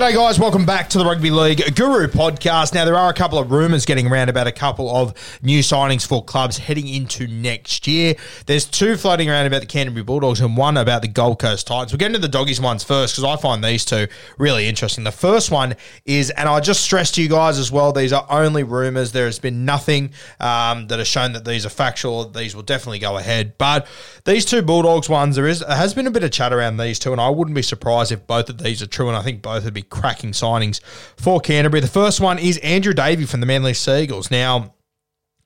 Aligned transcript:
G'day, 0.00 0.14
guys. 0.14 0.40
Welcome 0.40 0.64
back 0.64 0.88
to 0.88 0.98
the 0.98 1.04
Rugby 1.04 1.30
League 1.30 1.76
Guru 1.76 2.06
podcast. 2.06 2.72
Now, 2.72 2.86
there 2.86 2.96
are 2.96 3.10
a 3.10 3.12
couple 3.12 3.38
of 3.38 3.52
rumours 3.52 3.84
getting 3.84 4.06
around 4.06 4.30
about 4.30 4.46
a 4.46 4.52
couple 4.52 4.88
of 4.88 5.12
new 5.42 5.58
signings 5.58 6.06
for 6.06 6.24
clubs 6.24 6.56
heading 6.56 6.88
into 6.88 7.26
next 7.26 7.86
year. 7.86 8.14
There's 8.46 8.64
two 8.64 8.96
floating 8.96 9.28
around 9.28 9.44
about 9.44 9.60
the 9.60 9.66
Canterbury 9.66 10.02
Bulldogs 10.02 10.40
and 10.40 10.56
one 10.56 10.78
about 10.78 11.02
the 11.02 11.08
Gold 11.08 11.38
Coast 11.38 11.66
Titans. 11.66 11.92
We'll 11.92 11.98
get 11.98 12.06
into 12.06 12.18
the 12.18 12.28
Doggies 12.28 12.62
ones 12.62 12.82
first 12.82 13.14
because 13.14 13.24
I 13.24 13.38
find 13.42 13.62
these 13.62 13.84
two 13.84 14.06
really 14.38 14.66
interesting. 14.66 15.04
The 15.04 15.12
first 15.12 15.50
one 15.50 15.76
is, 16.06 16.30
and 16.30 16.48
I 16.48 16.60
just 16.60 16.82
stress 16.82 17.10
to 17.10 17.22
you 17.22 17.28
guys 17.28 17.58
as 17.58 17.70
well, 17.70 17.92
these 17.92 18.14
are 18.14 18.24
only 18.30 18.62
rumours. 18.62 19.12
There 19.12 19.26
has 19.26 19.38
been 19.38 19.66
nothing 19.66 20.12
um, 20.40 20.86
that 20.86 20.98
has 20.98 21.08
shown 21.08 21.34
that 21.34 21.44
these 21.44 21.66
are 21.66 21.70
factual. 21.70 22.24
These 22.24 22.56
will 22.56 22.62
definitely 22.62 23.00
go 23.00 23.18
ahead. 23.18 23.58
But 23.58 23.86
these 24.24 24.46
two 24.46 24.62
Bulldogs 24.62 25.10
ones, 25.10 25.36
there 25.36 25.46
is 25.46 25.60
there 25.60 25.76
has 25.76 25.92
been 25.92 26.06
a 26.06 26.10
bit 26.10 26.24
of 26.24 26.30
chat 26.30 26.54
around 26.54 26.78
these 26.78 26.98
two, 26.98 27.12
and 27.12 27.20
I 27.20 27.28
wouldn't 27.28 27.54
be 27.54 27.60
surprised 27.60 28.12
if 28.12 28.26
both 28.26 28.48
of 28.48 28.56
these 28.56 28.80
are 28.80 28.86
true. 28.86 29.08
And 29.08 29.16
I 29.18 29.22
think 29.22 29.42
both 29.42 29.66
would 29.66 29.74
be 29.74 29.89
cracking 29.90 30.32
signings 30.32 30.80
for 31.16 31.40
Canterbury. 31.40 31.80
The 31.80 31.88
first 31.88 32.20
one 32.20 32.38
is 32.38 32.58
Andrew 32.58 32.94
Davey 32.94 33.26
from 33.26 33.40
the 33.40 33.46
Manly 33.46 33.74
Sea 33.74 34.02
Eagles. 34.02 34.30
Now, 34.30 34.74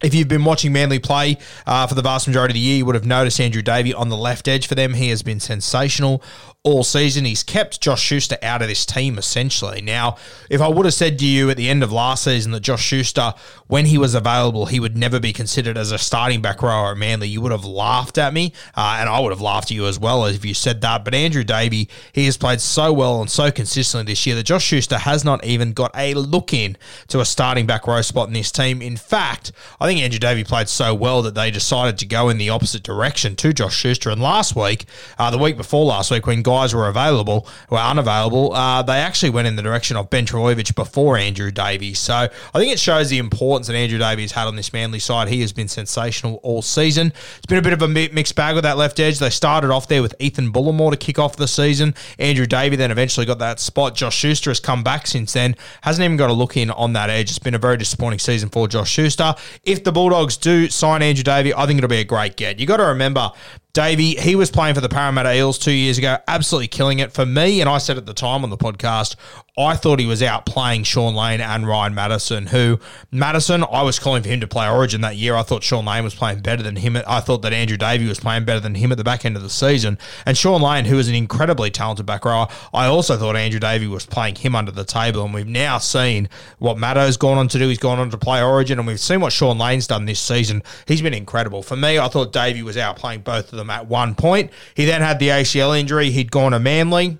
if 0.02 0.14
you've 0.14 0.28
been 0.28 0.44
watching 0.44 0.72
Manly 0.72 0.98
play 0.98 1.38
uh, 1.66 1.86
for 1.86 1.94
the 1.94 2.02
vast 2.02 2.26
majority 2.28 2.52
of 2.52 2.54
the 2.54 2.60
year, 2.60 2.76
you 2.76 2.86
would 2.86 2.94
have 2.94 3.06
noticed 3.06 3.40
Andrew 3.40 3.62
Davey 3.62 3.94
on 3.94 4.10
the 4.10 4.16
left 4.16 4.46
edge 4.48 4.66
for 4.66 4.74
them. 4.74 4.94
He 4.94 5.08
has 5.08 5.22
been 5.22 5.40
sensational 5.40 6.22
all 6.64 6.82
season. 6.82 7.26
He's 7.26 7.42
kept 7.42 7.82
Josh 7.82 8.02
Schuster 8.02 8.38
out 8.42 8.62
of 8.62 8.68
this 8.68 8.86
team 8.86 9.18
essentially. 9.18 9.82
Now, 9.82 10.16
if 10.48 10.62
I 10.62 10.68
would 10.68 10.86
have 10.86 10.94
said 10.94 11.18
to 11.18 11.26
you 11.26 11.50
at 11.50 11.58
the 11.58 11.68
end 11.68 11.82
of 11.82 11.92
last 11.92 12.24
season 12.24 12.52
that 12.52 12.60
Josh 12.60 12.82
Schuster, 12.82 13.34
when 13.66 13.84
he 13.84 13.98
was 13.98 14.14
available, 14.14 14.64
he 14.64 14.80
would 14.80 14.96
never 14.96 15.20
be 15.20 15.34
considered 15.34 15.76
as 15.76 15.92
a 15.92 15.98
starting 15.98 16.40
back 16.40 16.62
rower 16.62 16.92
at 16.92 16.96
Manly, 16.96 17.28
you 17.28 17.42
would 17.42 17.52
have 17.52 17.66
laughed 17.66 18.16
at 18.16 18.32
me, 18.32 18.54
uh, 18.74 18.96
and 18.98 19.10
I 19.10 19.20
would 19.20 19.30
have 19.30 19.42
laughed 19.42 19.70
at 19.70 19.72
you 19.72 19.86
as 19.86 19.98
well 19.98 20.24
if 20.24 20.42
you 20.42 20.54
said 20.54 20.80
that. 20.80 21.04
But 21.04 21.14
Andrew 21.14 21.44
Davey, 21.44 21.90
he 22.12 22.24
has 22.24 22.38
played 22.38 22.62
so 22.62 22.94
well 22.94 23.20
and 23.20 23.30
so 23.30 23.50
consistently 23.50 24.12
this 24.12 24.24
year 24.24 24.34
that 24.36 24.44
Josh 24.44 24.64
Schuster 24.64 24.96
has 24.96 25.22
not 25.22 25.44
even 25.44 25.74
got 25.74 25.90
a 25.94 26.14
look 26.14 26.54
in 26.54 26.78
to 27.08 27.20
a 27.20 27.26
starting 27.26 27.66
back 27.66 27.86
row 27.86 28.00
spot 28.00 28.28
in 28.28 28.32
this 28.32 28.50
team. 28.50 28.80
In 28.80 28.96
fact, 28.96 29.52
I 29.80 29.86
think 29.86 30.00
Andrew 30.00 30.18
Davey 30.18 30.44
played 30.44 30.70
so 30.70 30.94
well 30.94 31.20
that 31.22 31.34
they 31.34 31.50
decided 31.50 31.98
to 31.98 32.06
go 32.06 32.30
in 32.30 32.38
the 32.38 32.48
opposite 32.48 32.82
direction 32.82 33.36
to 33.36 33.52
Josh 33.52 33.76
Schuster. 33.76 34.08
And 34.08 34.22
last 34.22 34.56
week, 34.56 34.86
uh, 35.18 35.30
the 35.30 35.36
week 35.36 35.58
before 35.58 35.84
last 35.84 36.10
week, 36.10 36.26
when 36.26 36.42
guys 36.54 36.74
were 36.74 36.88
available, 36.88 37.46
were 37.68 37.78
unavailable, 37.78 38.52
uh, 38.52 38.82
they 38.82 38.98
actually 38.98 39.30
went 39.30 39.48
in 39.48 39.56
the 39.56 39.62
direction 39.62 39.96
of 39.96 40.08
Ben 40.08 40.24
Trbojevic 40.24 40.74
before 40.74 41.16
Andrew 41.16 41.50
Davies. 41.50 41.98
So 41.98 42.14
I 42.14 42.58
think 42.58 42.72
it 42.72 42.78
shows 42.78 43.10
the 43.10 43.18
importance 43.18 43.66
that 43.66 43.74
Andrew 43.74 43.98
Davies 43.98 44.32
had 44.32 44.46
on 44.46 44.56
this 44.56 44.72
Manly 44.72 45.00
side. 45.00 45.28
He 45.28 45.40
has 45.40 45.52
been 45.52 45.68
sensational 45.68 46.40
all 46.42 46.62
season. 46.62 47.12
It's 47.36 47.46
been 47.46 47.58
a 47.58 47.62
bit 47.62 47.72
of 47.72 47.82
a 47.82 47.88
mixed 47.88 48.36
bag 48.36 48.54
with 48.54 48.64
that 48.64 48.76
left 48.76 49.00
edge. 49.00 49.18
They 49.18 49.30
started 49.30 49.70
off 49.70 49.88
there 49.88 50.02
with 50.02 50.14
Ethan 50.20 50.52
Bullemor 50.52 50.92
to 50.92 50.96
kick 50.96 51.18
off 51.18 51.36
the 51.36 51.48
season. 51.48 51.94
Andrew 52.18 52.46
Davey 52.46 52.76
then 52.76 52.90
eventually 52.90 53.26
got 53.26 53.40
that 53.40 53.58
spot. 53.58 53.94
Josh 53.94 54.16
Schuster 54.16 54.50
has 54.50 54.60
come 54.60 54.84
back 54.84 55.06
since 55.06 55.32
then. 55.32 55.56
Hasn't 55.82 56.04
even 56.04 56.16
got 56.16 56.30
a 56.30 56.32
look 56.32 56.56
in 56.56 56.70
on 56.70 56.92
that 56.92 57.10
edge. 57.10 57.30
It's 57.30 57.38
been 57.38 57.54
a 57.54 57.58
very 57.58 57.76
disappointing 57.76 58.20
season 58.20 58.48
for 58.48 58.68
Josh 58.68 58.90
Schuster. 58.90 59.34
If 59.64 59.82
the 59.82 59.92
Bulldogs 59.92 60.36
do 60.36 60.68
sign 60.68 61.02
Andrew 61.02 61.24
Davey, 61.24 61.52
I 61.52 61.66
think 61.66 61.78
it'll 61.78 61.88
be 61.88 61.98
a 61.98 62.04
great 62.04 62.36
get. 62.36 62.60
You 62.60 62.66
got 62.66 62.76
to 62.78 62.86
remember 62.86 63.32
Davey, 63.74 64.14
he 64.14 64.36
was 64.36 64.52
playing 64.52 64.76
for 64.76 64.80
the 64.80 64.88
Parramatta 64.88 65.34
Eels 65.34 65.58
two 65.58 65.72
years 65.72 65.98
ago, 65.98 66.16
absolutely 66.28 66.68
killing 66.68 67.00
it 67.00 67.12
for 67.12 67.26
me. 67.26 67.60
And 67.60 67.68
I 67.68 67.78
said 67.78 67.98
at 67.98 68.06
the 68.06 68.14
time 68.14 68.44
on 68.44 68.50
the 68.50 68.56
podcast, 68.56 69.16
I 69.56 69.76
thought 69.76 70.00
he 70.00 70.06
was 70.06 70.20
out 70.20 70.46
playing 70.46 70.82
Shaun 70.82 71.14
Lane 71.14 71.40
and 71.40 71.64
Ryan 71.64 71.94
Matterson, 71.94 72.46
who 72.46 72.80
Matterson, 73.12 73.62
I 73.62 73.82
was 73.82 74.00
calling 74.00 74.24
for 74.24 74.28
him 74.28 74.40
to 74.40 74.48
play 74.48 74.68
Origin 74.68 75.02
that 75.02 75.14
year. 75.14 75.36
I 75.36 75.44
thought 75.44 75.62
Shaun 75.62 75.84
Lane 75.84 76.02
was 76.02 76.14
playing 76.14 76.40
better 76.40 76.64
than 76.64 76.74
him. 76.74 76.96
I 77.06 77.20
thought 77.20 77.42
that 77.42 77.52
Andrew 77.52 77.76
Davey 77.76 78.08
was 78.08 78.18
playing 78.18 78.46
better 78.46 78.58
than 78.58 78.74
him 78.74 78.90
at 78.90 78.98
the 78.98 79.04
back 79.04 79.24
end 79.24 79.36
of 79.36 79.44
the 79.44 79.50
season. 79.50 79.96
And 80.26 80.36
Shaun 80.36 80.60
Lane, 80.60 80.86
who 80.86 80.98
is 80.98 81.08
an 81.08 81.14
incredibly 81.14 81.70
talented 81.70 82.04
back 82.04 82.24
rower, 82.24 82.48
I 82.72 82.86
also 82.86 83.16
thought 83.16 83.36
Andrew 83.36 83.60
Davey 83.60 83.86
was 83.86 84.04
playing 84.04 84.34
him 84.34 84.56
under 84.56 84.72
the 84.72 84.84
table. 84.84 85.24
And 85.24 85.32
we've 85.32 85.46
now 85.46 85.78
seen 85.78 86.28
what 86.58 86.76
Matto's 86.76 87.16
gone 87.16 87.38
on 87.38 87.46
to 87.48 87.58
do. 87.58 87.68
He's 87.68 87.78
gone 87.78 88.00
on 88.00 88.10
to 88.10 88.18
play 88.18 88.42
Origin, 88.42 88.80
and 88.80 88.88
we've 88.88 88.98
seen 88.98 89.20
what 89.20 89.32
Shaun 89.32 89.56
Lane's 89.56 89.86
done 89.86 90.06
this 90.06 90.20
season. 90.20 90.64
He's 90.88 91.00
been 91.00 91.14
incredible. 91.14 91.62
For 91.62 91.76
me, 91.76 92.00
I 92.00 92.08
thought 92.08 92.32
Davey 92.32 92.64
was 92.64 92.76
out 92.76 92.96
playing 92.96 93.20
both 93.20 93.52
of 93.52 93.58
them 93.58 93.70
at 93.70 93.86
one 93.86 94.16
point. 94.16 94.50
He 94.74 94.84
then 94.84 95.00
had 95.00 95.20
the 95.20 95.28
ACL 95.28 95.78
injury. 95.78 96.10
He'd 96.10 96.32
gone 96.32 96.50
to 96.50 96.58
Manly 96.58 97.18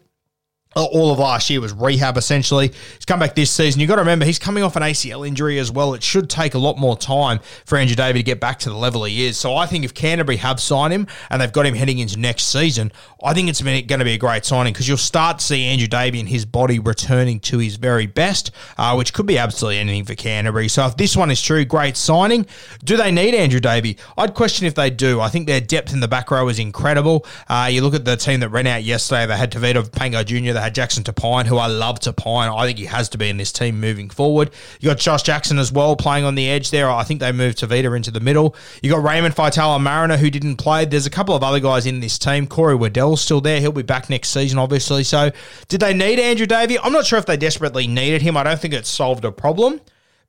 all 0.75 1.13
of 1.13 1.19
last 1.19 1.51
year 1.51 1.61
was 1.61 1.73
rehab 1.73 2.17
essentially. 2.17 2.69
He's 2.69 3.05
come 3.07 3.21
back 3.21 3.35
this 3.35 3.51
season. 3.51 3.81
You've 3.81 3.89
got 3.89 3.97
to 3.97 4.03
remember 4.03 4.25
he's 4.25 4.39
coming 4.39 4.63
off 4.63 4.77
an 4.77 4.83
ACL 4.83 5.27
injury 5.27 5.59
as 5.59 5.71
well. 5.71 5.95
It 5.95 6.03
should 6.03 6.29
take 6.29 6.55
a 6.55 6.59
lot 6.59 6.79
more 6.79 6.97
time 6.97 7.41
for 7.65 7.79
Andrew 7.79 7.97
Davey 7.97 8.19
to 8.21 8.23
get 8.23 8.41
back 8.41 8.59
to 8.61 8.71
the 8.71 8.77
level 8.77 9.05
he 9.05 9.27
is. 9.27 9.37
So 9.37 9.57
I 9.57 9.67
think 9.67 9.85
if 9.85 9.95
Canterbury 9.95 10.37
have 10.39 10.61
signed 10.61 10.93
him 10.93 11.07
and 11.31 11.41
they've 11.41 11.53
got 11.53 11.67
him 11.67 11.75
heading 11.75 11.99
into 11.99 12.19
next 12.19 12.45
season, 12.45 12.93
I 13.23 13.35
think 13.35 13.49
it's 13.49 13.63
going 13.63 13.87
to 13.87 14.05
be 14.05 14.13
a 14.13 14.19
great 14.19 14.45
signing 14.45 14.73
because 14.73 14.89
you'll 14.89 14.97
start 14.97 15.39
to 15.39 15.45
see 15.45 15.65
Andrew 15.65 15.87
Davey 15.87 16.21
and 16.21 16.29
his 16.29 16.45
body 16.45 16.79
returning 16.79 17.41
to 17.41 17.59
his 17.59 17.77
very 17.77 18.07
best, 18.07 18.51
uh, 18.77 18.95
which 18.95 19.13
could 19.13 19.27
be 19.27 19.39
absolutely 19.39 19.79
anything 19.79 20.05
for 20.05 20.15
Canterbury. 20.15 20.69
So 20.69 20.87
if 20.87 20.97
this 20.97 21.17
one 21.17 21.31
is 21.31 21.41
true, 21.41 21.65
great 21.65 21.97
signing. 21.97 22.47
Do 22.85 22.97
they 22.97 23.11
need 23.11 23.35
Andrew 23.35 23.61
Davey? 23.61 23.97
I'd 24.19 24.35
question 24.35 24.67
if 24.67 24.75
they 24.75 24.91
do. 24.91 25.21
I 25.21 25.29
think 25.29 25.47
their 25.47 25.61
depth 25.61 25.93
in 25.93 26.01
the 26.01 26.09
back 26.09 26.31
row 26.31 26.49
is 26.49 26.59
incredible. 26.59 27.25
Uh, 27.49 27.69
you 27.71 27.83
look 27.83 27.95
at 27.95 28.05
the 28.05 28.17
team 28.17 28.41
that 28.41 28.49
ran 28.51 28.67
out 28.67 28.83
yesterday. 28.83 29.27
They 29.27 29.37
had 29.37 29.53
Tevita 29.53 29.89
Pangai 29.89 30.25
Jr. 30.25 30.53
They 30.53 30.61
had 30.65 30.75
Jackson 30.75 31.05
Topine, 31.05 31.47
who 31.47 31.59
I 31.59 31.67
love 31.67 32.01
Topine. 32.01 32.55
I 32.57 32.67
think 32.67 32.79
he 32.79 32.87
has 32.87 33.09
to 33.11 33.19
be 33.19 33.29
in 33.29 33.37
this 33.37 33.53
team 33.53 33.79
moving 33.81 34.11
forward. 34.11 34.51
You 34.81 34.89
got 34.89 34.99
Josh 34.99 35.23
Jackson 35.23 35.59
as 35.59 35.71
well 35.71 35.95
playing 35.95 36.25
on 36.25 36.35
the 36.35 36.49
edge 36.49 36.71
there. 36.71 36.91
I 36.91 37.05
think 37.05 37.21
they 37.21 37.33
moved 37.33 37.59
Tevita 37.59 37.95
into 37.95 38.11
the 38.11 38.21
middle. 38.21 38.57
You 38.83 38.91
got 38.91 39.03
Raymond 39.03 39.35
Faitala 39.35 39.81
Mariner 39.81 40.17
who 40.17 40.31
didn't 40.31 40.57
play. 40.57 40.85
There's 40.85 41.07
a 41.07 41.11
couple 41.11 41.35
of 41.35 41.43
other 41.43 41.61
guys 41.61 41.87
in 41.87 42.01
this 42.01 42.19
team. 42.19 42.47
Corey 42.47 42.75
Waddell's 42.75 43.21
still 43.21 43.41
there. 43.41 43.61
He'll 43.61 43.73
be 43.73 43.83
back 43.83 44.11
next 44.11 44.31
season, 44.31 44.59
obviously. 44.59 45.05
So 45.05 45.31
did 45.69 45.81
they 45.81 45.95
need 45.95 46.19
Andrew 46.19 46.47
Davey? 46.47 46.79
I'm 46.79 46.93
not 46.93 47.07
sure 47.07 47.19
if 47.19 47.27
they 47.27 47.37
desperately 47.37 47.87
needed 47.87 48.23
him. 48.23 48.37
I 48.37 48.43
don't 48.43 48.59
think 48.59 48.75
it 48.75 48.87
solved 48.87 49.25
a 49.25 49.33
problem. 49.33 49.81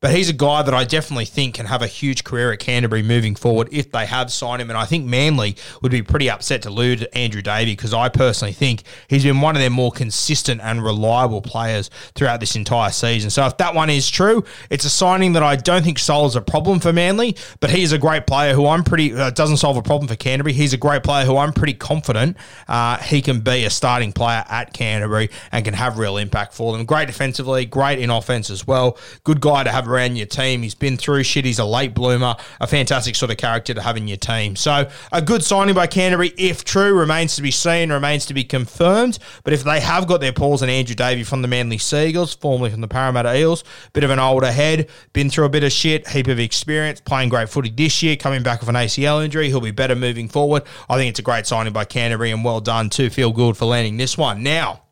But 0.06 0.13
he's 0.13 0.30
a 0.30 0.34
guy 0.34 0.62
that 0.62 0.72
I 0.72 0.84
definitely 0.84 1.25
think 1.25 1.56
can 1.56 1.66
have 1.66 1.81
a 1.81 1.88
huge 1.88 2.24
career 2.24 2.52
at 2.52 2.60
Canterbury 2.60 3.02
moving 3.02 3.34
forward 3.34 3.69
if 3.72 3.90
they 3.90 4.06
have 4.06 4.31
signed 4.31 4.62
him. 4.62 4.69
And 4.69 4.78
I 4.78 4.86
think 4.86 5.04
Manly 5.04 5.56
would 5.81 5.92
be 5.92 6.04
pretty 6.04 6.30
upset 6.30 6.62
to 6.62 6.69
lose 6.69 7.02
Andrew 7.13 7.42
Davey 7.42 7.72
because 7.72 7.92
I 7.92 8.10
personally 8.10 8.52
think 8.52 8.84
he's 9.07 9.24
been 9.24 9.42
one 9.42 9.56
of 9.56 9.62
their 9.62 9.72
more 9.72 9.92
consistent 9.92 10.62
and 10.62 10.84
reliable 10.84 11.42
players 11.42 11.90
throughout 12.13 12.40
this 12.40 12.56
entire 12.56 12.92
season. 12.92 13.31
So 13.31 13.48
if 13.48 13.57
that 13.57 13.74
one 13.74 13.90
is 13.90 14.07
true, 14.07 14.44
it's 14.69 14.86
a 14.86 14.92
signing 14.92 15.34
that 15.34 15.42
I 15.42 15.56
don't 15.56 15.84
think 15.84 15.98
solves 15.98 16.36
a 16.36 16.42
problem 16.42 16.80
for 16.80 16.94
Manly, 16.94 17.36
but 17.60 17.72
he's 17.72 17.92
a 17.92 17.98
great 17.98 18.28
player 18.28 18.54
who 18.54 18.68
I'm 18.68 18.84
pretty, 18.84 19.12
uh, 19.12 19.31
doesn't 19.31 19.58
solve 19.58 19.75
a 19.75 19.81
problem 19.81 20.08
for 20.08 20.16
Canterbury. 20.16 20.54
He's 20.54 20.74
a 20.74 20.78
great 20.78 21.01
player 21.01 21.25
who 21.25 21.36
I'm 21.36 21.51
pretty 21.51 21.74
confident 21.74 22.38
uh, 22.68 22.98
he 22.98 23.24
can 23.24 23.40
be 23.40 23.66
a 23.66 23.72
starting 23.72 24.12
player 24.12 24.46
at 24.50 24.72
Canterbury 24.72 25.31
and 25.51 25.66
can 25.66 25.74
have 25.74 25.98
real 25.98 26.18
impact 26.18 26.54
for 26.54 26.78
them. 26.78 26.86
Great 26.86 27.08
defensively, 27.08 27.66
great 27.66 27.98
in 27.98 28.12
offense 28.12 28.51
as 28.51 28.68
well. 28.68 29.00
Good 29.24 29.42
guy 29.42 29.63
to 29.63 29.72
have 29.72 29.88
around 29.96 30.18
your 30.18 30.26
team. 30.26 30.62
He's 30.62 30.76
been 30.76 30.98
through 30.98 31.24
shit. 31.24 31.46
He's 31.46 31.60
a 31.60 31.66
late 31.66 31.94
bloomer, 31.94 32.36
a 32.60 32.68
fantastic 32.68 33.16
sort 33.16 33.32
of 33.32 33.38
character 33.38 33.74
to 33.74 33.82
have 33.82 33.98
in 33.98 34.08
your 34.08 34.18
team. 34.18 34.56
So 34.56 34.90
a 35.12 35.22
good 35.22 35.44
signing 35.44 35.76
by 35.76 35.88
Canterbury, 35.88 36.34
if 36.38 36.64
true, 36.64 36.98
remains 36.98 37.36
to 37.38 37.42
be 37.42 37.52
seen, 37.52 37.92
remains 37.92 38.26
to 38.28 38.34
be 38.34 38.44
confirmed. 38.44 39.20
But 39.44 39.54
if 39.54 39.64
they 39.64 39.80
have 39.80 40.08
got 40.08 40.22
their 40.22 40.34
Pauls 40.34 40.62
and 40.62 40.70
Andrew 40.70 40.96
Davey 40.96 41.24
from 41.24 41.42
the 41.42 41.48
Manly 41.48 41.78
Sea 41.78 42.08
Eagles, 42.08 42.36
formerly 42.36 42.70
from 42.70 42.82
the 42.82 42.88
Parramatta 42.88 43.36
Eels, 43.38 43.64
bit 43.94 44.04
of 44.04 44.10
an 44.10 44.20
older 44.20 44.52
head, 44.52 44.90
been 45.14 45.30
through 45.30 45.46
a 45.46 45.50
bit 45.50 45.64
of 45.64 45.72
shit, 45.72 46.08
heap 46.08 46.28
of 46.28 46.40
experience, 46.40 47.02
playing 47.02 47.30
great 47.30 47.50
footy 47.50 47.70
this 47.70 48.04
year, 48.04 48.16
coming 48.16 48.44
back 48.44 48.60
with 48.60 48.70
an 48.70 48.76
ACL 48.76 49.24
injury, 49.24 49.48
he'll 49.48 49.62
be 49.62 49.72
better 49.72 49.96
moving 49.96 50.28
forward. 50.28 50.64
I 50.90 50.98
think 50.98 51.10
it's 51.10 51.20
a 51.20 51.24
great 51.24 51.48
signing 51.48 51.74
by 51.74 51.86
Canterbury 51.86 52.32
and 52.32 52.44
well 52.44 52.62
done 52.62 52.90
to 52.92 53.10
Phil 53.10 53.32
Gould 53.32 53.58
for 53.58 53.66
landing 53.66 53.98
this 53.98 54.18
one. 54.18 54.44
Now, 54.44 54.85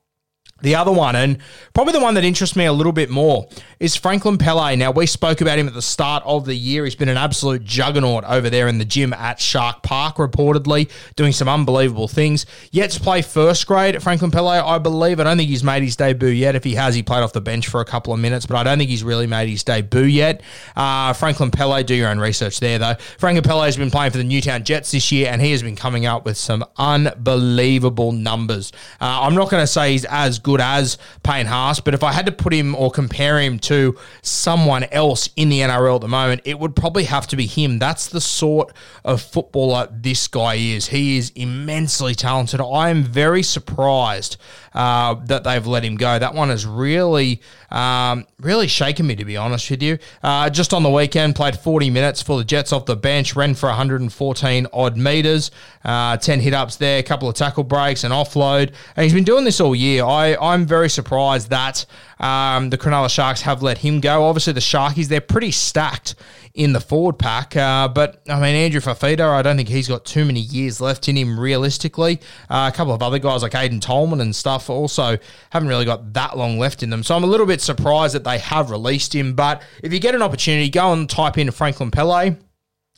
the 0.64 0.76
other 0.76 0.92
one, 0.92 1.16
and 1.16 1.38
probably 1.74 1.94
the 1.94 2.00
one 2.00 2.16
that 2.16 2.24
interests 2.24 2.56
me 2.56 2.66
a 2.66 2.74
little 2.74 2.92
bit 2.92 3.10
more, 3.10 3.48
is 3.80 3.96
Franklin 3.96 4.38
Pele. 4.38 4.76
Now, 4.76 4.92
we 4.92 5.06
spoke 5.06 5.42
about 5.42 5.60
him 5.60 5.68
at 5.68 5.74
the 5.74 5.82
start 5.82 6.24
of 6.26 6.46
the 6.46 6.56
year. 6.56 6.86
He's 6.86 6.96
been 6.96 7.10
an 7.10 7.18
absolute 7.18 7.64
juggernaut 7.64 8.24
over 8.24 8.50
there 8.50 8.68
in 8.68 8.78
the 8.78 8.86
gym 8.86 9.14
at 9.14 9.40
Shark 9.40 9.84
Park, 9.84 10.16
reportedly, 10.16 10.90
doing 11.16 11.34
some 11.34 11.50
unbelievable 11.50 12.08
things. 12.08 12.46
Yet 12.72 12.92
to 12.92 13.00
play 13.00 13.22
first 13.22 13.68
grade 13.68 14.02
Franklin 14.02 14.32
Pele, 14.32 14.58
I 14.58 14.78
believe. 14.80 15.20
I 15.20 15.26
don't 15.26 15.38
think 15.38 15.50
he's 15.50 15.64
made 15.64 15.84
his 15.84 15.96
debut 15.96 16.30
yet. 16.30 16.56
If 16.56 16.64
he 16.64 16.76
has, 16.76 16.96
he 16.96 17.04
played 17.04 17.22
off 17.22 17.34
the 17.34 17.42
bench 17.42 17.68
for 17.68 17.82
a 17.82 17.86
couple 17.86 18.14
of 18.14 18.20
minutes, 18.20 18.46
but 18.46 18.56
I 18.56 18.64
don't 18.64 18.78
think 18.78 18.90
he's 18.90 19.04
really 19.04 19.28
made 19.28 19.50
his 19.50 19.64
debut 19.64 20.04
yet. 20.04 20.42
Uh, 20.76 21.12
Franklin 21.14 21.52
Pele, 21.52 21.84
do 21.84 21.94
your 21.94 22.10
own 22.10 22.20
research 22.20 22.60
there, 22.62 22.80
though. 22.80 22.96
Franklin 23.18 23.44
Pele 23.44 23.66
has 23.66 23.76
been 23.76 23.92
playing 23.92 24.12
for 24.12 24.18
the 24.18 24.24
Newtown 24.24 24.64
Jets 24.64 24.92
this 24.92 25.12
year, 25.12 25.28
and 25.30 25.42
he 25.42 25.52
has 25.52 25.62
been 25.62 25.76
coming 25.76 26.06
out 26.06 26.24
with 26.24 26.38
some 26.38 26.64
unbelievable 26.78 28.14
numbers. 28.14 28.72
Uh, 29.02 29.22
I'm 29.22 29.36
not 29.36 29.50
going 29.50 29.62
to 29.62 29.68
say 29.68 29.92
he's 29.92 30.06
as 30.06 30.40
good 30.40 30.53
good 30.54 30.62
as 30.62 31.00
Payne 31.24 31.48
Haas, 31.48 31.80
but 31.80 31.96
if 31.96 32.04
I 32.04 32.12
had 32.12 32.28
to 32.28 32.32
put 32.32 32.54
him 32.54 32.76
or 32.76 32.92
compare 32.92 33.40
him 33.40 33.58
to 33.60 33.98
someone 34.22 34.84
else 34.86 35.28
in 35.36 35.50
the 35.50 35.62
NRL 35.62 35.96
at 35.96 36.02
the 36.02 36.08
moment, 36.08 36.42
it 36.46 36.60
would 36.60 36.76
probably 36.76 37.06
have 37.06 37.26
to 37.28 37.36
be 37.36 37.48
him. 37.48 37.80
That's 37.80 38.08
the 38.08 38.22
sort 38.22 38.72
of 39.04 39.20
footballer 39.20 39.88
this 39.92 40.28
guy 40.28 40.56
is. 40.56 40.90
He 40.90 41.18
is 41.18 41.32
immensely 41.32 42.14
talented. 42.14 42.62
I 42.62 42.92
am 42.92 43.04
very 43.04 43.42
surprised 43.42 44.38
uh, 44.74 45.16
that 45.26 45.44
they've 45.44 45.66
let 45.66 45.84
him 45.84 45.96
go. 45.96 46.20
That 46.20 46.36
one 46.36 46.50
has 46.50 46.66
really, 46.66 47.42
um, 47.72 48.26
really 48.40 48.68
shaken 48.68 49.08
me, 49.08 49.16
to 49.16 49.26
be 49.26 49.38
honest 49.38 49.70
with 49.70 49.82
you. 49.82 49.98
Uh, 50.22 50.50
just 50.50 50.74
on 50.74 50.84
the 50.84 50.90
weekend, 50.90 51.36
played 51.36 51.58
40 51.58 51.90
minutes 51.90 52.22
for 52.22 52.38
the 52.38 52.44
Jets 52.44 52.72
off 52.72 52.86
the 52.86 52.96
bench, 52.96 53.36
ran 53.36 53.56
for 53.56 53.70
114 53.70 54.68
odd 54.72 54.98
meters, 54.98 55.52
uh, 55.84 56.18
10 56.18 56.40
hit 56.42 56.54
ups 56.54 56.76
there, 56.76 57.00
a 57.00 57.04
couple 57.04 57.28
of 57.28 57.36
tackle 57.36 57.64
breaks, 57.64 58.04
and 58.04 58.14
offload. 58.14 58.74
And 58.96 59.04
he's 59.04 59.14
been 59.14 59.24
doing 59.24 59.46
this 59.46 59.60
all 59.60 59.76
year. 59.76 60.04
I, 60.04 60.33
I'm 60.40 60.66
very 60.66 60.90
surprised 60.90 61.50
that 61.50 61.86
um, 62.20 62.70
the 62.70 62.78
Cronulla 62.78 63.10
Sharks 63.10 63.42
have 63.42 63.62
let 63.62 63.78
him 63.78 64.00
go. 64.00 64.26
Obviously, 64.26 64.54
the 64.54 64.60
Sharkies, 64.60 65.08
they're 65.08 65.22
pretty 65.22 65.52
stacked 65.52 66.16
in 66.54 66.74
the 66.74 66.80
forward 66.80 67.18
pack. 67.18 67.56
Uh, 67.56 67.88
but, 67.88 68.22
I 68.30 68.36
mean, 68.36 68.56
Andrew 68.56 68.82
Fifita, 68.82 69.22
I 69.22 69.42
don't 69.42 69.58
think 69.58 69.70
he's 69.70 69.88
got 69.88 70.06
too 70.06 70.26
many 70.26 70.40
years 70.40 70.80
left 70.80 71.08
in 71.08 71.16
him 71.16 71.40
realistically. 71.40 72.20
Uh, 72.50 72.70
a 72.72 72.76
couple 72.76 72.94
of 72.94 73.02
other 73.02 73.20
guys 73.20 73.42
like 73.42 73.54
Aiden 73.54 73.82
Tolman 73.82 74.22
and 74.22 74.36
stuff 74.36 74.70
also 74.70 75.18
haven't 75.50 75.70
really 75.70 75.86
got 75.86 76.14
that 76.14 76.38
long 76.38 76.60
left 76.60 76.84
in 76.84 76.90
them. 76.90 77.04
So 77.04 77.16
I'm 77.16 77.24
a 77.24 77.28
little 77.28 77.48
bit 77.48 77.62
surprised 77.62 78.16
that 78.16 78.24
they 78.24 78.38
have 78.40 78.72
released 78.72 79.14
him. 79.14 79.34
But 79.34 79.64
if 79.82 79.92
you 79.92 80.00
get 80.00 80.16
an 80.16 80.22
opportunity, 80.22 80.70
go 80.70 80.94
and 80.94 81.10
type 81.10 81.38
in 81.38 81.50
Franklin 81.52 81.92
Pele 81.92 82.36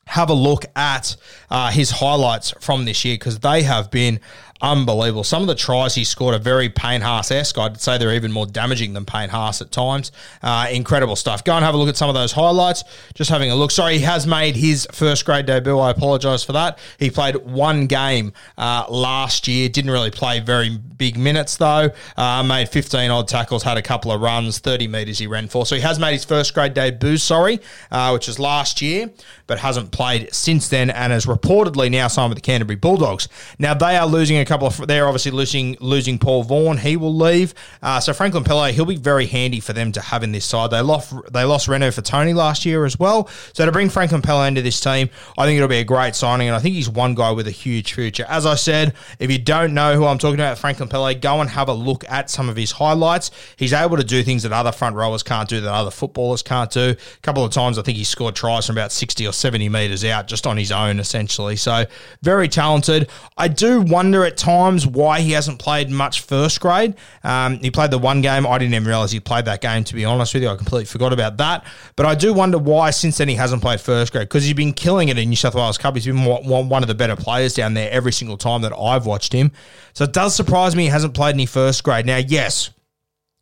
have 0.07 0.29
a 0.29 0.33
look 0.33 0.65
at 0.75 1.15
uh, 1.49 1.71
his 1.71 1.91
highlights 1.91 2.53
from 2.59 2.85
this 2.85 3.03
year 3.03 3.15
because 3.15 3.39
they 3.39 3.63
have 3.63 3.89
been 3.89 4.19
unbelievable. 4.61 5.23
Some 5.23 5.41
of 5.41 5.47
the 5.47 5.55
tries 5.55 5.95
he 5.95 6.03
scored 6.03 6.33
are 6.33 6.39
very 6.39 6.69
Payne 6.69 7.01
Haas 7.01 7.31
esque. 7.31 7.57
I'd 7.57 7.79
say 7.81 7.97
they're 7.97 8.13
even 8.13 8.31
more 8.31 8.45
damaging 8.45 8.93
than 8.93 9.05
Payne 9.05 9.29
Haas 9.29 9.61
at 9.61 9.71
times. 9.71 10.11
Uh, 10.41 10.67
incredible 10.71 11.15
stuff. 11.15 11.43
Go 11.43 11.53
and 11.53 11.65
have 11.65 11.75
a 11.75 11.77
look 11.77 11.89
at 11.89 11.97
some 11.97 12.09
of 12.09 12.15
those 12.15 12.31
highlights. 12.31 12.83
Just 13.13 13.29
having 13.29 13.51
a 13.51 13.55
look. 13.55 13.71
Sorry, 13.71 13.97
he 13.97 14.03
has 14.03 14.25
made 14.25 14.55
his 14.55 14.87
first 14.91 15.25
grade 15.25 15.45
debut. 15.45 15.77
I 15.77 15.91
apologise 15.91 16.43
for 16.43 16.53
that. 16.53 16.79
He 16.97 17.09
played 17.09 17.35
one 17.35 17.87
game 17.87 18.33
uh, 18.57 18.85
last 18.89 19.47
year. 19.47 19.67
Didn't 19.69 19.91
really 19.91 20.11
play 20.11 20.39
very 20.39 20.77
big 20.97 21.17
minutes 21.17 21.57
though. 21.57 21.89
Uh, 22.15 22.43
made 22.43 22.69
15 22.69 23.11
odd 23.11 23.27
tackles, 23.27 23.63
had 23.63 23.77
a 23.77 23.81
couple 23.81 24.11
of 24.11 24.21
runs, 24.21 24.59
30 24.59 24.87
metres 24.87 25.19
he 25.19 25.27
ran 25.27 25.47
for. 25.47 25.65
So 25.65 25.75
he 25.75 25.81
has 25.81 25.99
made 25.99 26.13
his 26.13 26.25
first 26.25 26.53
grade 26.53 26.73
debut, 26.73 27.17
sorry, 27.17 27.59
uh, 27.91 28.11
which 28.11 28.27
was 28.27 28.39
last 28.39 28.81
year, 28.81 29.11
but 29.47 29.59
hasn't 29.59 29.91
played 29.91 30.33
since 30.33 30.69
then 30.69 30.89
and 30.89 31.11
has 31.11 31.25
reportedly 31.25 31.91
now 31.91 32.07
signed 32.07 32.29
with 32.29 32.37
the 32.37 32.41
Canterbury 32.41 32.77
Bulldogs. 32.77 33.27
Now 33.59 33.73
they 33.73 33.97
are 33.97 34.07
losing 34.07 34.37
a 34.37 34.44
a 34.45 34.47
couple 34.47 34.67
of 34.67 34.87
they're 34.87 35.07
obviously 35.07 35.31
losing 35.31 35.75
losing 35.79 36.19
Paul 36.19 36.43
Vaughan. 36.43 36.77
He 36.77 36.97
will 36.97 37.15
leave. 37.15 37.53
Uh, 37.81 37.99
so 37.99 38.13
Franklin 38.13 38.43
Pele, 38.43 38.71
he'll 38.71 38.85
be 38.85 38.97
very 38.97 39.25
handy 39.25 39.59
for 39.59 39.73
them 39.73 39.91
to 39.93 40.01
have 40.01 40.23
in 40.23 40.31
this 40.31 40.45
side. 40.45 40.71
They 40.71 40.81
lost 40.81 41.13
they 41.31 41.43
lost 41.43 41.67
Renouf 41.67 41.99
Atoni 41.99 42.35
last 42.35 42.65
year 42.65 42.85
as 42.85 42.99
well. 42.99 43.27
So 43.53 43.65
to 43.65 43.71
bring 43.71 43.89
Franklin 43.89 44.21
Pele 44.21 44.47
into 44.47 44.61
this 44.61 44.79
team, 44.79 45.09
I 45.37 45.45
think 45.45 45.57
it'll 45.57 45.67
be 45.67 45.77
a 45.77 45.83
great 45.83 46.15
signing, 46.15 46.47
and 46.47 46.55
I 46.55 46.59
think 46.59 46.75
he's 46.75 46.89
one 46.89 47.15
guy 47.15 47.31
with 47.31 47.47
a 47.47 47.51
huge 47.51 47.93
future. 47.93 48.25
As 48.27 48.45
I 48.45 48.55
said, 48.55 48.93
if 49.19 49.31
you 49.31 49.39
don't 49.39 49.73
know 49.73 49.95
who 49.95 50.05
I'm 50.05 50.17
talking 50.17 50.39
about, 50.39 50.57
Franklin 50.57 50.89
Pele, 50.89 51.15
go 51.15 51.41
and 51.41 51.49
have 51.49 51.69
a 51.69 51.73
look 51.73 52.03
at 52.09 52.29
some 52.29 52.49
of 52.49 52.55
his 52.55 52.71
highlights. 52.71 53.31
He's 53.57 53.73
able 53.73 53.97
to 53.97 54.03
do 54.03 54.23
things 54.23 54.43
that 54.43 54.51
other 54.51 54.71
front 54.71 54.95
rowers 54.95 55.23
can't 55.23 55.49
do, 55.49 55.61
that 55.61 55.73
other 55.73 55.91
footballers 55.91 56.43
can't 56.43 56.71
do. 56.71 56.91
A 56.91 57.21
couple 57.21 57.43
of 57.43 57.51
times, 57.51 57.79
I 57.79 57.81
think 57.81 57.97
he 57.97 58.03
scored 58.03 58.35
tries 58.35 58.67
from 58.67 58.75
about 58.77 58.91
60 58.91 59.25
or 59.27 59.33
70 59.33 59.69
metres 59.69 60.05
out 60.05 60.27
just 60.27 60.45
on 60.45 60.57
his 60.57 60.71
own, 60.71 60.99
essentially. 60.99 61.55
So 61.55 61.85
very 62.21 62.47
talented. 62.47 63.09
I 63.37 63.47
do 63.47 63.81
wonder 63.81 64.23
at 64.23 64.34
times 64.37 64.85
why 64.85 65.21
he 65.21 65.31
hasn't 65.31 65.59
played 65.59 65.89
much 65.89 66.21
first 66.21 66.59
grade. 66.61 66.95
Um, 67.23 67.59
he 67.59 67.71
played 67.71 67.91
the 67.91 67.97
one 67.97 68.21
game. 68.21 68.45
I 68.45 68.57
didn't 68.57 68.73
even 68.73 68.87
realize 68.87 69.11
he 69.11 69.19
played 69.19 69.45
that 69.45 69.61
game, 69.61 69.83
to 69.85 69.93
be 69.93 70.05
honest 70.05 70.33
with 70.33 70.43
you. 70.43 70.49
I 70.49 70.55
completely 70.55 70.85
forgot 70.85 71.13
about 71.13 71.37
that. 71.37 71.65
But 71.95 72.05
I 72.05 72.15
do 72.15 72.33
wonder 72.33 72.57
why 72.57 72.91
since 72.91 73.17
then 73.17 73.27
he 73.27 73.35
hasn't 73.35 73.61
played 73.61 73.81
first 73.81 74.11
grade 74.11 74.27
because 74.27 74.43
he's 74.43 74.53
been 74.53 74.73
killing 74.73 75.09
it 75.09 75.17
in 75.17 75.29
New 75.29 75.35
South 75.35 75.55
Wales 75.55 75.77
Cup. 75.77 75.95
He's 75.95 76.05
been 76.05 76.23
one 76.23 76.83
of 76.83 76.87
the 76.87 76.95
better 76.95 77.15
players 77.15 77.53
down 77.53 77.73
there 77.73 77.89
every 77.91 78.11
single 78.11 78.37
time 78.37 78.61
that 78.61 78.73
I've 78.77 79.05
watched 79.05 79.33
him. 79.33 79.51
So 79.93 80.03
it 80.03 80.13
does 80.13 80.35
surprise 80.35 80.75
me 80.75 80.83
he 80.83 80.89
hasn't 80.89 81.13
played 81.13 81.35
any 81.35 81.45
first 81.45 81.83
grade. 81.83 82.05
Now, 82.05 82.17
yes, 82.17 82.71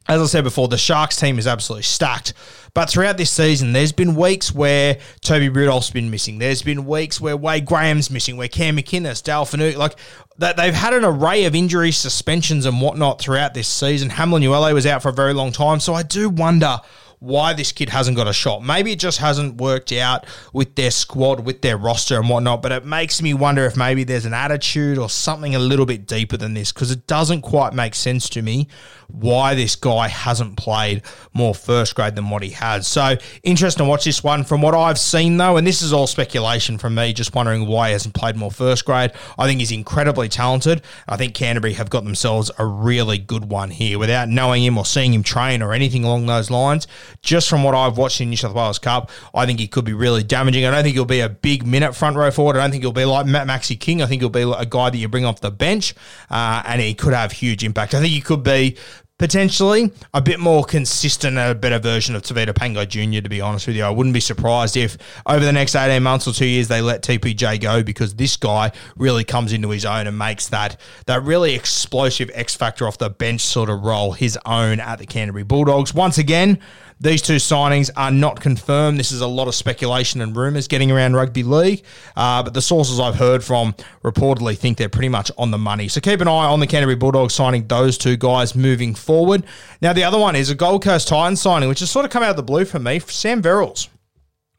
as 0.08 0.22
I 0.22 0.26
said 0.26 0.44
before, 0.44 0.68
the 0.68 0.78
Sharks 0.78 1.16
team 1.16 1.40
is 1.40 1.48
absolutely 1.48 1.84
stacked. 1.84 2.34
But 2.74 2.90
throughout 2.90 3.18
this 3.18 3.32
season, 3.32 3.72
there's 3.72 3.92
been 3.92 4.16
weeks 4.16 4.54
where 4.54 4.98
Toby 5.22 5.50
Rudolph's 5.50 5.92
been 5.92 6.10
missing. 6.10 6.40
There's 6.40 6.62
been 6.62 6.86
weeks 6.86 7.22
where 7.22 7.38
Wade 7.38 7.66
Graham's 7.66 8.10
missing, 8.10 8.36
where 8.36 8.48
Cam 8.48 8.78
McInnes, 8.78 9.24
Dale 9.24 9.46
Finucane, 9.46 9.78
like 9.78 9.96
that 10.40 10.58
they've 10.58 10.74
had 10.74 10.94
an 10.94 11.06
array 11.06 11.46
of 11.46 11.56
injuries, 11.56 11.98
suspensions, 11.98 12.66
and 12.66 12.82
whatnot 12.82 13.20
throughout 13.20 13.54
this 13.54 13.68
season. 13.68 14.10
Hamlin 14.10 14.44
Uele 14.44 14.74
was 14.74 14.86
out 14.86 15.04
for 15.04 15.10
a 15.10 15.14
very 15.14 15.34
long 15.34 15.52
time. 15.52 15.80
So 15.80 15.94
I 15.94 16.04
do 16.04 16.30
wonder 16.30 16.80
why 17.24 17.54
this 17.54 17.72
kid 17.72 17.88
hasn't 17.88 18.18
got 18.18 18.28
a 18.28 18.34
shot. 18.34 18.62
Maybe 18.66 18.92
it 18.92 19.00
just 19.00 19.20
hasn't 19.20 19.56
worked 19.56 19.94
out 19.94 20.26
with 20.52 20.76
their 20.76 20.92
squad, 20.92 21.46
with 21.46 21.62
their 21.62 21.78
roster 21.78 22.20
and 22.20 22.28
whatnot, 22.28 22.62
but 22.62 22.74
it 22.74 22.86
makes 22.86 23.22
me 23.22 23.34
wonder 23.34 23.64
if 23.64 23.78
maybe 23.78 24.04
there's 24.04 24.26
an 24.26 24.34
attitude 24.34 24.98
or 24.98 25.10
something 25.10 25.56
a 25.56 25.60
little 25.60 25.86
bit 25.86 26.06
deeper 26.06 26.36
than 26.36 26.54
this 26.54 26.74
because 26.74 26.92
it 26.92 27.08
doesn't 27.08 27.42
quite 27.42 27.74
make 27.74 27.96
sense 27.96 28.28
to 28.28 28.42
me 28.42 28.68
why 29.08 29.54
this 29.54 29.76
guy 29.76 30.08
hasn't 30.08 30.58
played 30.58 31.04
more 31.34 31.54
first 31.54 31.96
grade 31.96 32.16
than 32.16 32.30
what 32.30 32.42
he 32.44 32.50
has. 32.50 32.88
So 32.88 33.16
interesting 33.44 33.86
to 33.86 33.90
watch 33.90 34.04
this 34.04 34.24
one. 34.24 34.44
From 34.44 34.62
what 34.62 34.74
I've 34.74 35.00
seen 35.00 35.38
though, 35.38 35.58
and 35.58 35.66
this 35.66 35.82
is 35.82 35.94
all 35.94 36.08
speculation 36.08 36.78
from 36.78 36.96
me, 36.96 37.14
just 37.14 37.36
wondering 37.36 37.68
why 37.68 37.90
he 37.90 37.94
hasn't 37.94 38.16
played 38.16 38.36
more 38.36 38.52
first 38.52 38.86
grade. 38.86 39.12
I 39.38 39.48
think 39.48 39.60
he's 39.60 39.72
incredibly 39.72 40.30
talented. 40.30 40.82
I 41.08 41.16
think 41.16 41.36
Canterbury 41.36 41.74
have 41.74 41.90
got 41.90 42.04
themselves 42.04 42.52
a 42.58 42.66
really 42.66 43.18
good 43.18 43.46
one 43.46 43.70
here 43.70 44.00
without 44.00 44.30
knowing 44.30 44.64
him 44.64 44.78
or 44.78 44.86
seeing 44.86 45.14
him 45.14 45.24
train 45.24 45.62
or 45.62 45.74
anything 45.74 46.04
along 46.04 46.26
those 46.26 46.50
lines 46.50 46.88
just 47.22 47.50
from 47.50 47.64
what 47.64 47.76
I've 47.76 47.98
watched 47.98 48.22
in 48.22 48.30
New 48.30 48.38
South 48.38 48.56
Wales 48.56 48.80
Cup, 48.80 49.12
I 49.34 49.46
think 49.46 49.60
he 49.60 49.68
could 49.68 49.86
be 49.86 49.94
really 49.94 50.24
damaging. 50.24 50.66
I 50.66 50.72
don't 50.72 50.84
think 50.84 50.96
he'll 50.96 51.06
be 51.06 51.22
a 51.22 51.30
big 51.30 51.66
minute 51.66 51.96
front 51.96 52.18
row 52.18 52.32
forward. 52.32 52.58
I 52.58 52.62
don't 52.62 52.72
think 52.72 52.84
he'll 52.84 52.92
be 52.92 53.06
like 53.06 53.26
Matt 53.26 53.48
Maxi 53.48 53.80
King. 53.80 54.02
I 54.02 54.06
think 54.06 54.22
he'll 54.22 54.30
be 54.30 54.42
a 54.42 54.66
guy 54.66 54.90
that 54.90 54.98
you 54.98 55.08
bring 55.08 55.26
off 55.26 55.42
the 55.42 55.52
bench, 55.52 55.94
uh, 56.30 56.64
and 56.66 56.82
he 56.82 56.94
could 56.94 57.14
have 57.14 57.32
huge 57.32 57.64
impact. 57.64 57.94
I 57.94 58.00
think 58.00 58.14
he 58.14 58.22
could 58.22 58.44
be 58.44 58.78
potentially 59.24 59.90
a 60.14 60.22
bit 60.22 60.40
more 60.40 60.66
consistent, 60.66 61.38
and 61.38 61.52
a 61.52 61.56
better 61.56 61.80
version 61.80 62.16
of 62.16 62.24
Tevita 62.24 62.50
Pangai 62.50 62.88
Jr., 62.88 63.22
to 63.22 63.30
be 63.30 63.40
honest 63.42 63.68
with 63.68 63.76
you. 63.76 63.84
I 63.84 63.90
wouldn't 63.90 64.14
be 64.14 64.20
surprised 64.20 64.76
if 64.76 64.98
over 65.26 65.46
the 65.46 65.54
next 65.54 65.76
18 65.76 66.02
months 66.04 66.28
or 66.28 66.34
two 66.34 66.46
years 66.46 66.68
they 66.68 66.82
let 66.82 67.04
TPJ 67.04 67.62
go 67.62 67.84
because 67.84 68.16
this 68.16 68.36
guy 68.36 68.72
really 68.98 69.24
comes 69.24 69.54
into 69.54 69.70
his 69.70 69.86
own 69.86 70.08
and 70.08 70.18
makes 70.18 70.50
that, 70.50 70.78
that 71.06 71.24
really 71.24 71.54
explosive 71.54 72.32
X 72.34 72.56
factor 72.56 72.88
off 72.88 72.98
the 72.98 73.10
bench 73.10 73.42
sort 73.42 73.70
of 73.70 73.84
role 73.84 74.12
his 74.12 74.38
own 74.46 74.80
at 74.80 75.00
the 75.00 75.06
Canterbury 75.06 75.44
Bulldogs. 75.44 75.94
Once 75.94 76.18
again, 76.18 76.60
these 77.04 77.22
two 77.22 77.36
signings 77.36 77.90
are 77.98 78.12
not 78.12 78.40
confirmed. 78.40 78.98
This 78.98 79.12
is 79.12 79.20
a 79.20 79.28
lot 79.28 79.50
of 79.50 79.56
speculation 79.56 80.22
and 80.22 80.36
rumours 80.36 80.70
getting 80.70 80.90
around 80.90 81.16
rugby 81.16 81.44
league, 81.44 81.84
uh, 82.16 82.42
but 82.42 82.54
the 82.54 82.62
sources 82.62 82.98
I've 83.00 83.16
heard 83.16 83.44
from 83.44 83.76
reportedly 84.04 84.58
think 84.58 84.78
they're 84.78 84.88
pretty 84.88 85.10
much 85.10 85.30
on 85.38 85.52
the 85.52 85.58
money. 85.58 85.90
So 85.90 86.00
keep 86.00 86.22
an 86.22 86.30
eye 86.30 86.46
on 86.46 86.62
the 86.62 86.68
Canterbury 86.68 86.96
Bulldogs 86.96 87.34
signing 87.34 87.68
those 87.68 87.98
two 87.98 88.16
guys 88.16 88.56
moving 88.56 88.96
forward. 88.96 89.44
Now, 89.82 89.92
the 89.92 90.06
other 90.06 90.18
one 90.18 90.38
is 90.38 90.50
a 90.50 90.56
Gold 90.56 90.84
Coast 90.84 91.10
Titans 91.10 91.42
signing, 91.42 91.68
which 91.68 91.82
has 91.82 91.92
sort 91.92 92.06
of 92.06 92.12
come 92.12 92.24
out 92.24 92.32
of 92.32 92.38
the 92.38 92.44
blue 92.44 92.64
for 92.64 92.80
me, 92.80 93.00
Sam 93.00 93.42
Verrills. 93.42 93.90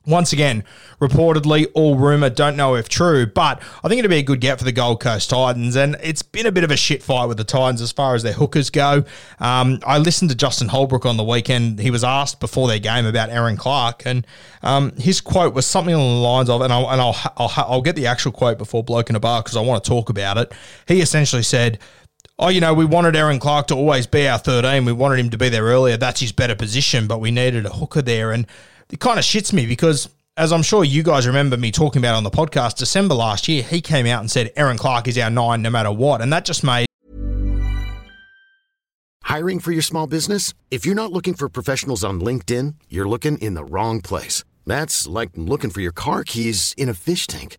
Once 0.06 0.34
again, 0.34 0.62
reportedly, 1.00 1.66
all 1.72 1.96
rumour, 1.96 2.28
don't 2.28 2.56
know 2.56 2.74
if 2.74 2.88
true, 2.90 3.24
but 3.24 3.62
I 3.82 3.88
think 3.88 3.98
it'd 3.98 4.10
be 4.10 4.18
a 4.18 4.22
good 4.22 4.40
get 4.40 4.58
for 4.58 4.64
the 4.64 4.72
Gold 4.72 5.00
Coast 5.00 5.30
Titans. 5.30 5.76
And 5.76 5.96
it's 6.02 6.22
been 6.22 6.44
a 6.44 6.52
bit 6.52 6.62
of 6.62 6.70
a 6.70 6.76
shit 6.76 7.02
fight 7.02 7.24
with 7.24 7.38
the 7.38 7.44
Titans 7.44 7.80
as 7.80 7.90
far 7.90 8.14
as 8.14 8.22
their 8.22 8.34
hookers 8.34 8.68
go. 8.68 9.04
Um, 9.40 9.80
I 9.86 9.96
listened 9.96 10.30
to 10.30 10.36
Justin 10.36 10.68
Holbrook 10.68 11.06
on 11.06 11.16
the 11.16 11.24
weekend. 11.24 11.78
He 11.78 11.90
was 11.90 12.04
asked 12.04 12.38
before 12.38 12.68
their 12.68 12.78
game 12.78 13.06
about 13.06 13.30
Erin 13.30 13.56
Clark, 13.56 14.02
and 14.04 14.26
um, 14.62 14.92
his 14.96 15.22
quote 15.22 15.54
was 15.54 15.66
something 15.66 15.94
along 15.94 16.16
the 16.16 16.22
lines 16.22 16.50
of, 16.50 16.60
and 16.60 16.72
I'll, 16.72 16.90
and 16.90 17.00
I'll, 17.00 17.16
I'll, 17.38 17.52
I'll 17.56 17.82
get 17.82 17.96
the 17.96 18.06
actual 18.06 18.32
quote 18.32 18.58
before 18.58 18.84
Bloke 18.84 19.08
in 19.08 19.16
a 19.16 19.20
Bar 19.20 19.42
because 19.42 19.56
I 19.56 19.62
want 19.62 19.82
to 19.82 19.88
talk 19.88 20.10
about 20.10 20.36
it. 20.36 20.52
He 20.86 21.00
essentially 21.00 21.42
said, 21.42 21.78
oh, 22.38 22.48
you 22.48 22.60
know, 22.60 22.74
we 22.74 22.84
wanted 22.84 23.16
Erin 23.16 23.38
Clark 23.38 23.68
to 23.68 23.74
always 23.74 24.06
be 24.06 24.28
our 24.28 24.38
13. 24.38 24.84
We 24.84 24.92
wanted 24.92 25.18
him 25.18 25.30
to 25.30 25.38
be 25.38 25.48
there 25.48 25.64
earlier. 25.64 25.96
That's 25.96 26.20
his 26.20 26.32
better 26.32 26.54
position, 26.54 27.06
but 27.06 27.20
we 27.20 27.30
needed 27.30 27.64
a 27.66 27.70
hooker 27.70 28.02
there. 28.02 28.32
And 28.32 28.46
it 28.90 29.00
kind 29.00 29.18
of 29.18 29.24
shits 29.24 29.52
me 29.52 29.66
because, 29.66 30.08
as 30.36 30.52
I'm 30.52 30.62
sure 30.62 30.84
you 30.84 31.02
guys 31.02 31.26
remember 31.26 31.56
me 31.56 31.70
talking 31.70 32.00
about 32.00 32.14
on 32.14 32.24
the 32.24 32.30
podcast, 32.30 32.76
December 32.76 33.14
last 33.14 33.48
year, 33.48 33.62
he 33.62 33.80
came 33.80 34.06
out 34.06 34.20
and 34.20 34.30
said 34.30 34.50
Erin 34.56 34.78
Clark 34.78 35.08
is 35.08 35.18
our 35.18 35.30
nine 35.30 35.62
no 35.62 35.70
matter 35.70 35.92
what. 35.92 36.20
And 36.20 36.32
that 36.32 36.44
just 36.44 36.64
made 36.64 36.86
Hiring 39.34 39.58
for 39.58 39.72
your 39.72 39.82
small 39.82 40.06
business? 40.06 40.54
If 40.70 40.86
you're 40.86 40.94
not 40.94 41.10
looking 41.10 41.34
for 41.34 41.48
professionals 41.48 42.04
on 42.04 42.20
LinkedIn, 42.20 42.74
you're 42.88 43.08
looking 43.08 43.36
in 43.38 43.54
the 43.54 43.64
wrong 43.64 44.00
place. 44.00 44.44
That's 44.64 45.08
like 45.08 45.30
looking 45.34 45.70
for 45.70 45.80
your 45.80 45.92
car 45.92 46.22
keys 46.22 46.72
in 46.76 46.88
a 46.88 46.94
fish 46.94 47.26
tank. 47.26 47.58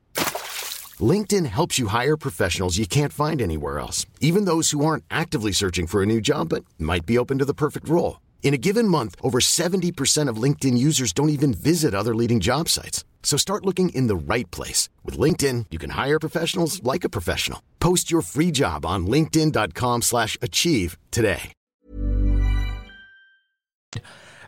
LinkedIn 1.01 1.45
helps 1.47 1.77
you 1.77 1.87
hire 1.87 2.15
professionals 2.15 2.77
you 2.77 2.87
can't 2.87 3.11
find 3.11 3.41
anywhere 3.41 3.79
else, 3.79 4.05
even 4.21 4.45
those 4.45 4.71
who 4.71 4.85
aren't 4.85 5.03
actively 5.11 5.51
searching 5.51 5.85
for 5.87 6.01
a 6.01 6.05
new 6.05 6.21
job 6.21 6.47
but 6.49 6.63
might 6.79 7.05
be 7.05 7.17
open 7.17 7.39
to 7.39 7.45
the 7.45 7.53
perfect 7.53 7.89
role. 7.89 8.21
In 8.45 8.53
a 8.53 8.59
given 8.59 8.87
month, 8.87 9.15
over 9.23 9.39
70% 9.39 10.29
of 10.29 10.37
LinkedIn 10.37 10.77
users 10.77 11.11
don't 11.13 11.29
even 11.29 11.51
visit 11.51 11.95
other 11.95 12.13
leading 12.13 12.39
job 12.39 12.69
sites. 12.69 13.03
So 13.23 13.37
start 13.37 13.65
looking 13.65 13.89
in 13.89 14.05
the 14.05 14.15
right 14.15 14.49
place. 14.51 14.87
With 15.03 15.17
LinkedIn, 15.17 15.65
you 15.71 15.79
can 15.79 15.89
hire 15.89 16.19
professionals 16.19 16.83
like 16.83 17.03
a 17.03 17.09
professional. 17.09 17.63
Post 17.79 18.11
your 18.11 18.21
free 18.21 18.51
job 18.51 18.85
on 18.85 19.07
linkedin.com 19.07 20.03
slash 20.03 20.37
achieve 20.43 20.95
today. 21.09 21.51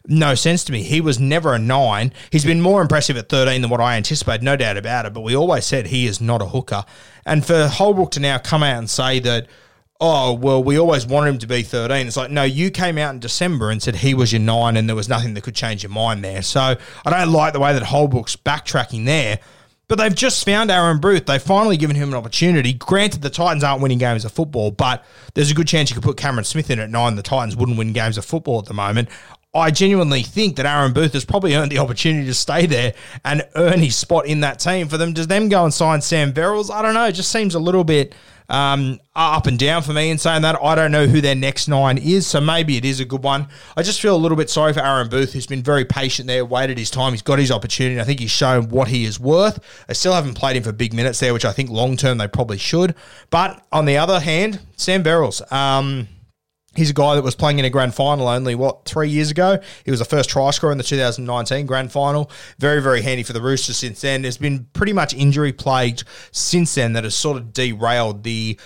no 0.07 0.35
sense 0.35 0.63
to 0.65 0.71
me. 0.71 0.83
He 0.83 1.01
was 1.01 1.19
never 1.19 1.53
a 1.53 1.59
nine. 1.59 2.13
He's 2.31 2.45
been 2.45 2.61
more 2.61 2.83
impressive 2.83 3.17
at 3.17 3.29
13 3.29 3.61
than 3.61 3.69
what 3.71 3.81
I 3.81 3.97
anticipated, 3.97 4.43
no 4.43 4.55
doubt 4.55 4.77
about 4.77 5.07
it. 5.07 5.13
But 5.13 5.21
we 5.21 5.35
always 5.35 5.65
said 5.65 5.87
he 5.87 6.05
is 6.05 6.21
not 6.21 6.41
a 6.43 6.45
hooker. 6.45 6.85
And 7.25 7.43
for 7.43 7.67
Holbrook 7.67 8.11
to 8.11 8.19
now 8.19 8.37
come 8.37 8.61
out 8.61 8.77
and 8.77 8.89
say 8.89 9.19
that, 9.21 9.47
oh, 9.99 10.33
well, 10.33 10.63
we 10.63 10.77
always 10.77 11.05
wanted 11.05 11.29
him 11.29 11.37
to 11.39 11.47
be 11.47 11.63
13, 11.63 12.07
it's 12.07 12.17
like, 12.17 12.31
no, 12.31 12.43
you 12.43 12.69
came 12.69 12.97
out 12.97 13.13
in 13.13 13.19
December 13.19 13.71
and 13.71 13.81
said 13.81 13.95
he 13.95 14.13
was 14.13 14.31
your 14.31 14.41
nine 14.41 14.77
and 14.77 14.87
there 14.87 14.95
was 14.95 15.09
nothing 15.09 15.33
that 15.33 15.43
could 15.43 15.55
change 15.55 15.83
your 15.83 15.89
mind 15.89 16.23
there. 16.23 16.41
So 16.41 16.75
I 17.05 17.09
don't 17.09 17.31
like 17.31 17.53
the 17.53 17.59
way 17.59 17.73
that 17.73 17.83
Holbrook's 17.83 18.35
backtracking 18.35 19.05
there. 19.05 19.39
But 19.89 19.99
they've 19.99 20.13
just 20.13 20.43
found 20.43 20.69
Aaron 20.69 20.99
Booth. 20.99 21.27
They've 21.27 21.41
finally 21.41 21.77
given 21.77 21.95
him 21.95 22.09
an 22.09 22.15
opportunity. 22.15 22.73
Granted, 22.73 23.21
the 23.21 23.29
Titans 23.29 23.63
aren't 23.63 23.81
winning 23.81 23.99
games 23.99 24.25
of 24.25 24.33
football, 24.33 24.69
but 24.69 25.05
there's 25.33 25.49
a 25.49 25.53
good 25.53 25.67
chance 25.67 25.89
you 25.89 25.93
could 25.93 26.03
put 26.03 26.17
Cameron 26.17 26.43
Smith 26.43 26.69
in 26.69 26.79
at 26.79 26.89
nine. 26.89 27.15
The 27.15 27.23
Titans 27.23 27.55
wouldn't 27.55 27.77
win 27.77 27.93
games 27.93 28.17
of 28.17 28.25
football 28.25 28.59
at 28.59 28.65
the 28.65 28.73
moment. 28.73 29.07
I 29.53 29.71
genuinely 29.71 30.23
think 30.23 30.57
that 30.57 30.65
Aaron 30.65 30.91
Booth 30.91 31.13
has 31.13 31.23
probably 31.23 31.55
earned 31.55 31.71
the 31.71 31.77
opportunity 31.77 32.25
to 32.27 32.33
stay 32.33 32.65
there 32.65 32.93
and 33.23 33.47
earn 33.55 33.79
his 33.79 33.95
spot 33.95 34.25
in 34.25 34.41
that 34.41 34.59
team. 34.59 34.89
For 34.89 34.97
them, 34.97 35.13
does 35.13 35.27
them 35.27 35.47
go 35.47 35.63
and 35.63 35.73
sign 35.73 36.01
Sam 36.01 36.33
Verrills? 36.33 36.69
I 36.69 36.81
don't 36.81 36.93
know. 36.93 37.05
It 37.05 37.13
just 37.13 37.31
seems 37.31 37.55
a 37.55 37.59
little 37.59 37.85
bit 37.85 38.13
um, 38.49 38.99
up 39.15 39.47
and 39.47 39.59
down 39.59 39.81
for 39.81 39.93
me 39.93 40.09
in 40.09 40.17
saying 40.17 40.43
that. 40.43 40.57
I 40.61 40.75
don't 40.75 40.91
know 40.91 41.05
who 41.05 41.21
their 41.21 41.35
next 41.35 41.67
nine 41.67 41.97
is, 41.97 42.27
so 42.27 42.39
maybe 42.39 42.77
it 42.77 42.85
is 42.85 42.99
a 42.99 43.05
good 43.05 43.23
one. 43.23 43.47
I 43.75 43.83
just 43.83 44.01
feel 44.01 44.15
a 44.15 44.17
little 44.17 44.37
bit 44.37 44.49
sorry 44.49 44.73
for 44.73 44.79
Aaron 44.79 45.09
Booth, 45.09 45.33
who's 45.33 45.47
been 45.47 45.63
very 45.63 45.85
patient 45.85 46.27
there, 46.27 46.45
waited 46.45 46.77
his 46.77 46.89
time. 46.89 47.13
He's 47.13 47.21
got 47.21 47.39
his 47.39 47.51
opportunity. 47.51 47.99
I 47.99 48.03
think 48.03 48.19
he's 48.19 48.31
shown 48.31 48.69
what 48.69 48.87
he 48.87 49.05
is 49.05 49.19
worth. 49.19 49.59
I 49.89 49.93
still 49.93 50.13
haven't 50.13 50.35
played 50.35 50.55
him 50.55 50.63
for 50.63 50.71
big 50.71 50.93
minutes 50.93 51.19
there, 51.19 51.33
which 51.33 51.45
I 51.45 51.51
think 51.51 51.69
long 51.69 51.97
term 51.97 52.17
they 52.17 52.27
probably 52.27 52.57
should. 52.57 52.95
But 53.29 53.65
on 53.71 53.85
the 53.85 53.97
other 53.97 54.19
hand, 54.19 54.61
Sam 54.75 55.03
Verrills. 55.03 55.49
Um, 55.51 56.07
He's 56.77 56.91
a 56.91 56.93
guy 56.93 57.15
that 57.15 57.23
was 57.23 57.33
playing 57.33 57.57
in 57.57 57.65
a 57.65 57.71
grand 57.71 57.95
final 57.95 58.27
only, 58.27 58.53
what, 58.53 58.85
three 58.85 59.09
years 59.09 59.31
ago? 59.31 59.59
He 59.83 59.89
was 59.89 59.99
the 59.99 60.05
first 60.05 60.29
try 60.29 60.51
scorer 60.51 60.71
in 60.71 60.77
the 60.77 60.83
2019 60.83 61.65
grand 61.65 61.91
final. 61.91 62.29
Very, 62.59 62.83
very 62.83 63.01
handy 63.01 63.23
for 63.23 63.33
the 63.33 63.41
Roosters 63.41 63.77
since 63.77 63.99
then. 64.01 64.21
There's 64.21 64.37
been 64.37 64.67
pretty 64.73 64.93
much 64.93 65.15
injury 65.15 65.51
plagued 65.51 66.03
since 66.31 66.75
then 66.75 66.93
that 66.93 67.03
has 67.03 67.15
sort 67.15 67.37
of 67.37 67.51
derailed 67.51 68.21
the 68.21 68.59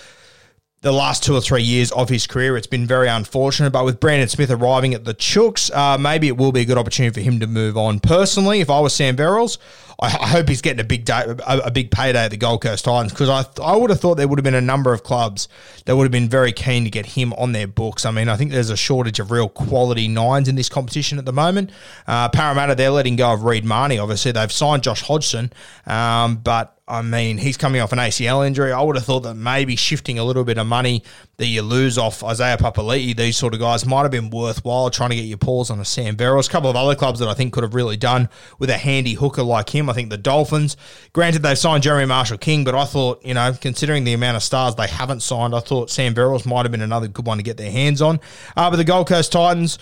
the 0.82 0.92
last 0.92 1.22
two 1.22 1.34
or 1.34 1.40
three 1.40 1.62
years 1.62 1.90
of 1.92 2.08
his 2.08 2.26
career. 2.26 2.56
It's 2.56 2.66
been 2.66 2.86
very 2.86 3.08
unfortunate, 3.08 3.70
but 3.70 3.84
with 3.84 4.00
Brandon 4.00 4.28
Smith 4.28 4.50
arriving 4.50 4.94
at 4.94 5.04
the 5.04 5.14
Chooks, 5.14 5.74
uh, 5.74 5.96
maybe 5.96 6.26
it 6.26 6.36
will 6.36 6.52
be 6.52 6.60
a 6.60 6.64
good 6.64 6.76
opportunity 6.76 7.14
for 7.14 7.20
him 7.20 7.40
to 7.40 7.46
move 7.46 7.76
on. 7.76 8.00
Personally, 8.00 8.60
if 8.60 8.68
I 8.68 8.80
was 8.80 8.92
Sam 8.92 9.16
Verrills, 9.16 9.58
I, 10.00 10.06
I 10.06 10.26
hope 10.26 10.48
he's 10.48 10.60
getting 10.60 10.80
a 10.80 10.84
big 10.84 11.04
day, 11.04 11.22
a, 11.46 11.58
a 11.58 11.70
big 11.70 11.92
payday 11.92 12.24
at 12.24 12.32
the 12.32 12.36
Gold 12.36 12.62
Coast 12.62 12.84
Titans 12.84 13.12
because 13.12 13.28
I 13.28 13.44
I 13.62 13.76
would 13.76 13.90
have 13.90 14.00
thought 14.00 14.16
there 14.16 14.26
would 14.26 14.40
have 14.40 14.44
been 14.44 14.54
a 14.54 14.60
number 14.60 14.92
of 14.92 15.04
clubs 15.04 15.48
that 15.86 15.96
would 15.96 16.04
have 16.04 16.12
been 16.12 16.28
very 16.28 16.52
keen 16.52 16.82
to 16.82 16.90
get 16.90 17.06
him 17.06 17.32
on 17.34 17.52
their 17.52 17.68
books. 17.68 18.04
I 18.04 18.10
mean, 18.10 18.28
I 18.28 18.36
think 18.36 18.50
there's 18.50 18.70
a 18.70 18.76
shortage 18.76 19.20
of 19.20 19.30
real 19.30 19.48
quality 19.48 20.08
nines 20.08 20.48
in 20.48 20.56
this 20.56 20.68
competition 20.68 21.18
at 21.18 21.24
the 21.24 21.32
moment. 21.32 21.70
Uh, 22.08 22.28
Parramatta, 22.28 22.74
they're 22.74 22.90
letting 22.90 23.14
go 23.14 23.32
of 23.32 23.44
Reed 23.44 23.64
Mahoney. 23.64 23.98
Obviously, 23.98 24.32
they've 24.32 24.50
signed 24.50 24.82
Josh 24.82 25.02
Hodgson, 25.02 25.52
um, 25.86 26.36
but 26.36 26.76
I 26.92 27.00
mean, 27.00 27.38
he's 27.38 27.56
coming 27.56 27.80
off 27.80 27.92
an 27.92 27.98
ACL 27.98 28.46
injury. 28.46 28.70
I 28.70 28.82
would 28.82 28.96
have 28.96 29.06
thought 29.06 29.20
that 29.20 29.32
maybe 29.32 29.76
shifting 29.76 30.18
a 30.18 30.24
little 30.24 30.44
bit 30.44 30.58
of 30.58 30.66
money 30.66 31.02
that 31.38 31.46
you 31.46 31.62
lose 31.62 31.96
off 31.96 32.22
Isaiah 32.22 32.58
Papali'i, 32.58 33.16
these 33.16 33.34
sort 33.34 33.54
of 33.54 33.60
guys, 33.60 33.86
might 33.86 34.02
have 34.02 34.10
been 34.10 34.28
worthwhile 34.28 34.90
trying 34.90 35.08
to 35.08 35.16
get 35.16 35.24
your 35.24 35.38
paws 35.38 35.70
on 35.70 35.80
a 35.80 35.86
Sam 35.86 36.16
Verrills. 36.16 36.48
A 36.48 36.52
couple 36.52 36.68
of 36.68 36.76
other 36.76 36.94
clubs 36.94 37.18
that 37.20 37.28
I 37.28 37.34
think 37.34 37.54
could 37.54 37.62
have 37.62 37.74
really 37.74 37.96
done 37.96 38.28
with 38.58 38.68
a 38.68 38.76
handy 38.76 39.14
hooker 39.14 39.42
like 39.42 39.74
him. 39.74 39.88
I 39.88 39.94
think 39.94 40.10
the 40.10 40.18
Dolphins, 40.18 40.76
granted 41.14 41.42
they've 41.42 41.56
signed 41.56 41.82
Jeremy 41.82 42.04
Marshall 42.04 42.36
King, 42.36 42.62
but 42.62 42.74
I 42.74 42.84
thought, 42.84 43.24
you 43.24 43.32
know, 43.32 43.56
considering 43.58 44.04
the 44.04 44.12
amount 44.12 44.36
of 44.36 44.42
stars 44.42 44.74
they 44.74 44.86
haven't 44.86 45.20
signed, 45.20 45.54
I 45.54 45.60
thought 45.60 45.88
Sam 45.88 46.12
Verrills 46.12 46.44
might 46.44 46.66
have 46.66 46.72
been 46.72 46.82
another 46.82 47.08
good 47.08 47.24
one 47.24 47.38
to 47.38 47.42
get 47.42 47.56
their 47.56 47.72
hands 47.72 48.02
on. 48.02 48.20
Uh, 48.54 48.68
but 48.68 48.76
the 48.76 48.84
Gold 48.84 49.08
Coast 49.08 49.32
Titans, 49.32 49.78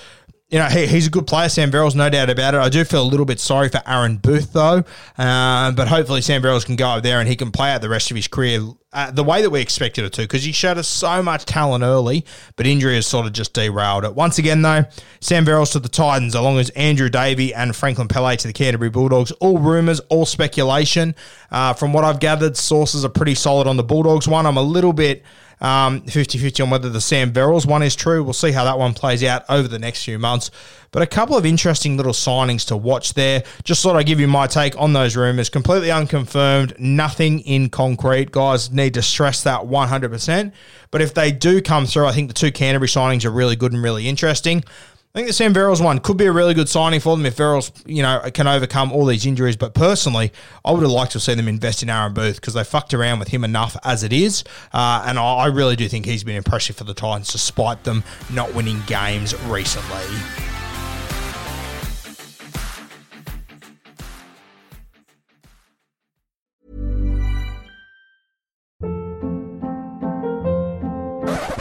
you 0.50 0.58
know, 0.58 0.66
he, 0.66 0.86
he's 0.86 1.06
a 1.06 1.10
good 1.10 1.26
player, 1.26 1.48
Sam 1.48 1.70
Verrills, 1.70 1.94
no 1.94 2.10
doubt 2.10 2.28
about 2.28 2.54
it. 2.54 2.58
I 2.58 2.68
do 2.68 2.84
feel 2.84 3.02
a 3.02 3.04
little 3.04 3.26
bit 3.26 3.38
sorry 3.38 3.68
for 3.68 3.80
Aaron 3.86 4.16
Booth, 4.16 4.52
though. 4.52 4.82
Uh, 5.16 5.70
but 5.72 5.86
hopefully, 5.86 6.22
Sam 6.22 6.42
Verrills 6.42 6.66
can 6.66 6.76
go 6.76 6.88
up 6.88 7.02
there 7.02 7.20
and 7.20 7.28
he 7.28 7.36
can 7.36 7.52
play 7.52 7.70
out 7.70 7.82
the 7.82 7.88
rest 7.88 8.10
of 8.10 8.16
his 8.16 8.26
career 8.26 8.60
uh, 8.92 9.08
the 9.12 9.22
way 9.22 9.40
that 9.42 9.50
we 9.50 9.60
expected 9.60 10.04
it 10.04 10.12
to, 10.14 10.22
because 10.22 10.42
he 10.42 10.50
showed 10.50 10.76
us 10.76 10.88
so 10.88 11.22
much 11.22 11.44
talent 11.44 11.84
early, 11.84 12.24
but 12.56 12.66
injury 12.66 12.96
has 12.96 13.06
sort 13.06 13.24
of 13.24 13.32
just 13.32 13.52
derailed 13.54 14.04
it. 14.04 14.14
Once 14.16 14.38
again, 14.38 14.62
though, 14.62 14.84
Sam 15.20 15.46
Verrills 15.46 15.70
to 15.72 15.78
the 15.78 15.88
Titans, 15.88 16.34
along 16.34 16.58
as 16.58 16.70
Andrew 16.70 17.08
Davey 17.08 17.54
and 17.54 17.74
Franklin 17.76 18.08
Pele 18.08 18.36
to 18.38 18.48
the 18.48 18.52
Canterbury 18.52 18.90
Bulldogs. 18.90 19.30
All 19.32 19.58
rumours, 19.58 20.00
all 20.08 20.26
speculation. 20.26 21.14
Uh, 21.52 21.72
from 21.72 21.92
what 21.92 22.02
I've 22.02 22.18
gathered, 22.18 22.56
sources 22.56 23.04
are 23.04 23.10
pretty 23.10 23.36
solid 23.36 23.68
on 23.68 23.76
the 23.76 23.84
Bulldogs 23.84 24.26
one. 24.26 24.44
I'm 24.44 24.56
a 24.56 24.62
little 24.62 24.92
bit 24.92 25.22
um, 25.60 26.00
50-50 26.02 26.64
on 26.64 26.70
whether 26.70 26.88
the 26.88 27.00
Sam 27.00 27.32
Verrills 27.32 27.66
one 27.66 27.82
is 27.82 27.94
true. 27.94 28.24
We'll 28.24 28.32
see 28.32 28.52
how 28.52 28.64
that 28.64 28.78
one 28.78 28.94
plays 28.94 29.22
out 29.22 29.44
over 29.48 29.68
the 29.68 29.78
next 29.78 30.04
few 30.04 30.18
months. 30.18 30.50
But 30.92 31.02
a 31.02 31.06
couple 31.06 31.36
of 31.36 31.46
interesting 31.46 31.96
little 31.96 32.12
signings 32.12 32.66
to 32.68 32.76
watch 32.76 33.14
there. 33.14 33.44
Just 33.62 33.82
thought 33.82 33.94
I'd 33.94 34.06
give 34.06 34.18
you 34.18 34.26
my 34.26 34.46
take 34.46 34.76
on 34.76 34.92
those 34.92 35.16
rumours. 35.16 35.48
Completely 35.48 35.90
unconfirmed, 35.90 36.74
nothing 36.80 37.40
in 37.40 37.68
concrete. 37.68 38.32
Guys 38.32 38.72
need 38.72 38.94
to 38.94 39.02
stress 39.02 39.42
that 39.44 39.60
100%. 39.62 40.52
But 40.90 41.02
if 41.02 41.14
they 41.14 41.30
do 41.30 41.62
come 41.62 41.86
through, 41.86 42.06
I 42.06 42.12
think 42.12 42.28
the 42.28 42.34
two 42.34 42.50
Canterbury 42.50 42.88
signings 42.88 43.24
are 43.24 43.30
really 43.30 43.54
good 43.54 43.72
and 43.72 43.82
really 43.82 44.08
interesting. 44.08 44.64
I 45.12 45.18
think 45.18 45.26
the 45.26 45.32
Sam 45.32 45.52
Verrills 45.52 45.82
one 45.84 45.98
could 45.98 46.16
be 46.16 46.26
a 46.26 46.32
really 46.32 46.54
good 46.54 46.68
signing 46.68 47.00
for 47.00 47.16
them 47.16 47.26
if 47.26 47.36
Verrills, 47.36 47.72
you 47.84 48.00
know, 48.00 48.22
can 48.32 48.46
overcome 48.46 48.92
all 48.92 49.04
these 49.04 49.26
injuries. 49.26 49.56
But 49.56 49.74
personally, 49.74 50.30
I 50.64 50.70
would 50.70 50.82
have 50.82 50.90
liked 50.92 51.10
to 51.12 51.20
see 51.20 51.34
them 51.34 51.48
invest 51.48 51.82
in 51.82 51.90
Aaron 51.90 52.14
Booth 52.14 52.36
because 52.36 52.54
they 52.54 52.62
fucked 52.62 52.94
around 52.94 53.18
with 53.18 53.26
him 53.26 53.42
enough 53.42 53.76
as 53.82 54.04
it 54.04 54.12
is. 54.12 54.44
Uh, 54.72 55.02
and 55.04 55.18
I, 55.18 55.22
I 55.22 55.46
really 55.46 55.74
do 55.74 55.88
think 55.88 56.06
he's 56.06 56.22
been 56.22 56.36
impressive 56.36 56.76
for 56.76 56.84
the 56.84 56.94
Titans 56.94 57.32
despite 57.32 57.82
them 57.82 58.04
not 58.32 58.54
winning 58.54 58.80
games 58.86 59.34
recently. 59.46 60.06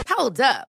Hold 0.06 0.40
up. 0.40 0.69